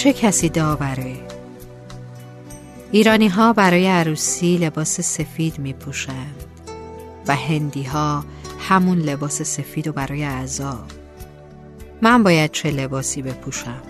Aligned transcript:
چه 0.00 0.12
کسی 0.12 0.48
داوره؟ 0.48 1.16
ایرانی 2.92 3.28
ها 3.28 3.52
برای 3.52 3.86
عروسی 3.86 4.56
لباس 4.56 5.00
سفید 5.00 5.58
می 5.58 5.72
پوشند 5.72 6.44
و 7.26 7.36
هندی 7.36 7.82
ها 7.82 8.24
همون 8.58 8.98
لباس 8.98 9.42
سفید 9.42 9.88
و 9.88 9.92
برای 9.92 10.24
اعضا. 10.24 10.84
من 12.02 12.22
باید 12.22 12.50
چه 12.50 12.70
لباسی 12.70 13.22
بپوشم؟ 13.22 13.82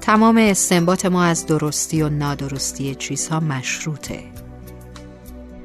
تمام 0.00 0.36
استنباط 0.36 1.06
ما 1.06 1.24
از 1.24 1.46
درستی 1.46 2.02
و 2.02 2.08
نادرستی 2.08 2.94
چیزها 2.94 3.40
مشروطه. 3.40 4.22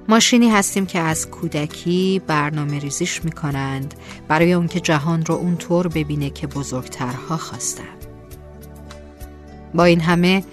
ماشینی 0.09 0.49
هستیم 0.49 0.85
که 0.85 0.99
از 0.99 1.29
کودکی 1.29 2.21
برنامه 2.27 2.79
ریزیش 2.79 3.23
می 3.23 3.31
کنند 3.31 3.93
برای 4.27 4.53
اون 4.53 4.67
که 4.67 4.79
جهان 4.79 5.25
رو 5.25 5.35
اونطور 5.35 5.87
ببینه 5.87 6.29
که 6.29 6.47
بزرگترها 6.47 7.37
خواستن. 7.37 8.00
با 9.73 9.83
این 9.83 10.01
همه 10.01 10.43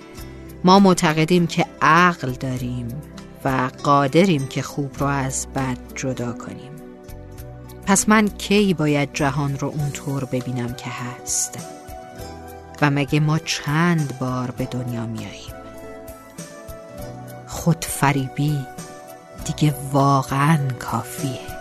ما 0.65 0.79
معتقدیم 0.79 1.47
که 1.47 1.67
عقل 1.83 2.31
داریم 2.31 2.89
و 3.45 3.71
قادریم 3.83 4.47
که 4.47 4.63
خوب 4.63 4.91
رو 4.99 5.07
از 5.07 5.47
بد 5.55 5.79
جدا 5.95 6.33
کنیم. 6.33 6.73
پس 7.87 8.09
من 8.09 8.29
کی 8.29 8.75
باید 8.75 9.09
جهان 9.13 9.59
رو 9.59 9.69
اونطور 9.69 10.25
ببینم 10.25 10.75
که 10.75 10.91
هست؟ 10.91 11.59
و 12.83 12.91
مگه 12.91 13.21
ما 13.21 13.39
چند 13.39 14.19
بار 14.21 14.51
به 14.51 14.65
دنیا 14.65 15.07
میاییم؟ 15.07 15.55
خودفریبی 17.47 18.59
دیگه 19.45 19.75
واقعا 19.93 20.59
کافیه. 20.79 21.59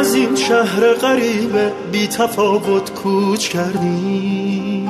از 0.00 0.14
این 0.14 0.36
شهر 0.36 0.94
غریب 0.94 1.56
بی 1.92 2.06
تفاوت 2.08 2.94
کوچ 2.94 3.48
کردیم 3.48 4.88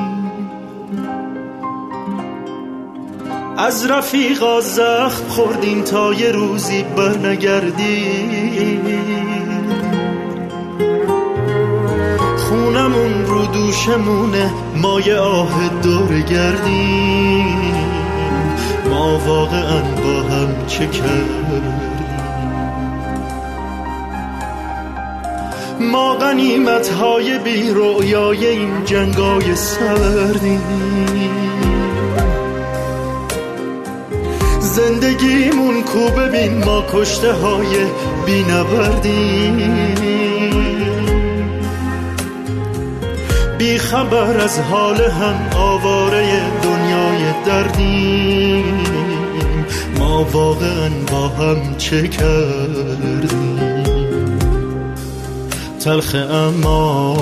از 3.58 3.86
رفیقا 3.86 4.60
زخم 4.60 5.28
خوردیم 5.28 5.82
تا 5.82 6.12
یه 6.14 6.32
روزی 6.32 6.82
برنگردیم 6.82 8.80
خونمون 12.36 13.26
رو 13.26 13.46
دوشمونه 13.46 14.50
ما 14.76 15.00
یه 15.00 15.16
آه 15.16 15.70
دور 15.82 16.20
گردیم 16.20 17.74
ما 18.90 19.18
واقعا 19.18 19.80
با 19.80 20.22
هم 20.22 20.66
چه 20.66 20.86
کردیم؟ 20.86 21.89
ما 25.92 26.14
غنیمت 26.14 26.88
های 26.88 27.38
بی 27.38 27.70
رویای 27.70 28.46
این 28.46 28.84
جنگای 28.84 29.56
سردیم 29.56 30.60
زندگیمون 34.60 35.82
کو 35.82 36.08
ببین 36.08 36.64
ما 36.64 36.84
کشته 36.92 37.32
های 37.32 37.86
بی 38.26 38.44
بی 43.58 43.78
خبر 43.78 44.40
از 44.40 44.58
حال 44.58 45.00
هم 45.00 45.58
آواره 45.58 46.42
دنیای 46.62 47.32
دردیم 47.46 48.80
ما 49.98 50.24
واقعا 50.24 50.90
با 51.12 51.28
هم 51.28 51.76
چه 51.76 52.08
کردیم؟ 52.08 53.89
تلخ 55.84 56.14
اما 56.30 57.14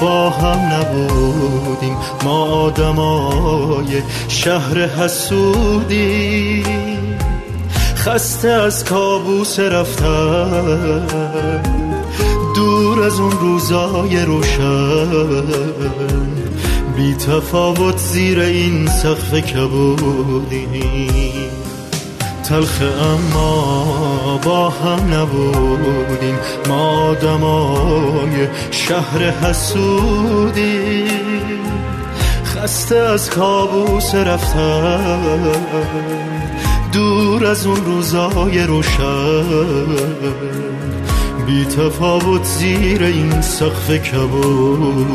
با 0.00 0.30
هم 0.30 0.58
نبودیم. 0.72 1.96
ما 2.24 2.44
آدمای 2.44 4.02
شهر 4.28 4.78
حسودی 4.86 6.64
خسته 7.96 8.48
از 8.48 8.84
کابوس 8.84 9.58
رفتن. 9.60 11.06
دور 12.54 13.02
از 13.02 13.20
اون 13.20 13.32
روزای 13.32 14.24
روشن. 14.24 15.42
بی 16.96 17.14
تفاوت 17.14 17.98
زیر 17.98 18.40
این 18.40 18.86
سقف 18.86 19.34
کبودیم. 19.34 20.84
تلخ 22.48 22.82
اما 22.82 24.40
با 24.44 24.68
هم 24.68 25.14
نبودیم. 25.14 26.38
ما 26.68 27.08
آدمای 27.08 28.48
شهر 28.70 29.30
حسودی 29.30 31.04
خسته 32.44 32.96
از 32.96 33.30
کابوس 33.30 34.14
رفتن. 34.14 35.52
دور 36.92 37.46
از 37.46 37.66
اون 37.66 37.84
روزای 37.84 38.58
روشن. 38.66 39.44
بی 41.46 41.64
تفاوت 41.64 42.44
زیر 42.44 43.02
این 43.02 43.40
سقف 43.40 43.90
کبودیم. 43.90 45.14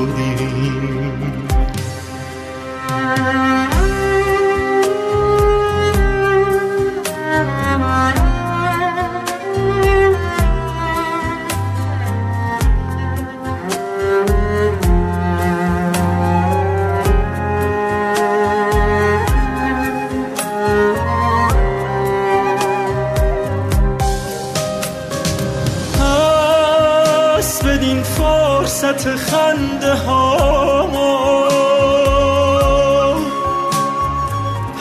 فرصت 29.00 29.16
خنده 29.16 29.94
ها 29.94 30.88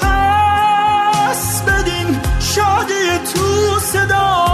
پس 0.00 1.62
بدین 1.62 2.20
شادی 2.40 3.18
تو 3.34 3.78
صدا 3.80 4.46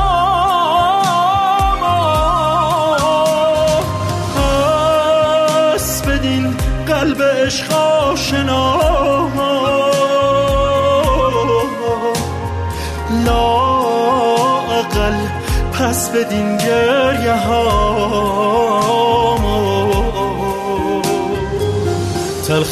پس 5.74 6.02
بدین 6.02 6.56
قلب 6.86 7.22
عشق 7.22 7.72
آشنا 7.72 8.74
لا 13.26 13.54
اقل 14.78 15.16
پس 15.72 16.10
بدین 16.10 16.56
گریه 16.56 17.34
ها. 17.46 18.73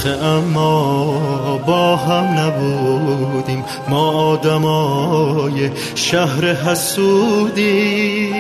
تلخ 0.03 0.23
اما 0.23 1.59
با 1.67 1.97
هم 1.97 2.25
نبودیم. 2.39 3.65
ما 3.89 4.11
آدمای 4.11 5.71
شهر 5.95 6.45
حسودی. 6.55 8.35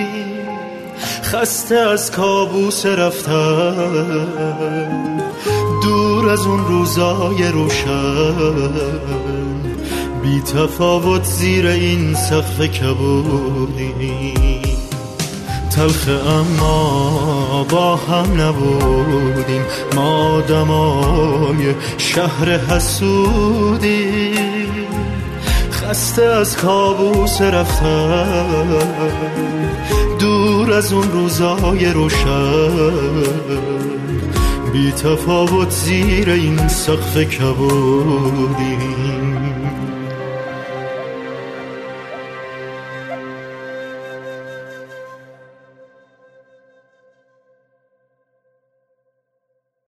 خسته 1.22 1.74
از 1.74 2.10
کابوس 2.10 2.86
رفتن. 2.86 4.12
دور 5.82 6.28
از 6.30 6.46
اون 6.46 6.64
روزای 6.64 7.48
روشن. 7.52 8.72
بی 10.22 10.40
تفاوت 10.40 11.24
زیر 11.24 11.66
این 11.66 12.14
سقف 12.14 12.60
کبودی 12.60 14.34
تلخ 15.82 16.08
اما 16.08 17.66
با 17.70 17.96
هم 17.96 18.40
نبودیم. 18.40 19.62
ما 19.94 20.40
دمای 20.40 21.74
شهر 21.98 22.58
حسودی 22.58 24.34
خسته 25.72 26.22
از 26.22 26.56
کابوس 26.56 27.40
رفتن. 27.40 28.68
دور 30.18 30.72
از 30.72 30.92
اون 30.92 31.12
روزای 31.12 31.86
روشن. 31.86 33.22
بی 34.72 34.92
تفاوت 34.92 35.70
زیر 35.70 36.30
این 36.30 36.68
سقف 36.68 37.18
کبودیم. 37.18 39.31